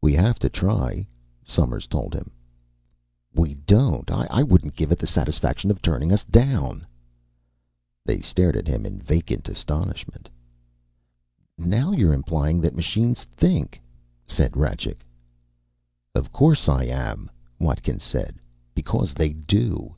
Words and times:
"We 0.00 0.12
have 0.12 0.38
to 0.46 0.48
try," 0.48 1.08
Somers 1.42 1.88
told 1.88 2.14
him. 2.14 2.30
"We 3.34 3.54
don't! 3.54 4.08
I 4.08 4.44
wouldn't 4.44 4.76
give 4.76 4.92
it 4.92 5.00
the 5.00 5.08
satisfaction 5.08 5.72
of 5.72 5.82
turning 5.82 6.12
us 6.12 6.22
down!" 6.22 6.86
They 8.06 8.20
stared 8.20 8.56
at 8.56 8.68
him 8.68 8.86
in 8.86 9.00
vacant 9.00 9.48
astonishment. 9.48 10.30
"Now 11.58 11.90
you're 11.90 12.14
implying 12.14 12.60
that 12.60 12.76
machines 12.76 13.24
think," 13.24 13.80
said 14.24 14.56
Rajcik. 14.56 15.04
"Of 16.14 16.30
course 16.30 16.68
I 16.68 16.84
am," 16.84 17.28
Watkins 17.58 18.04
said. 18.04 18.36
"Because 18.76 19.14
they 19.14 19.32
do! 19.32 19.96